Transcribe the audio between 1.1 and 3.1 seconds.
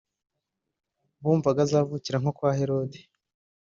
bumvaga azavukira nko kwa Herode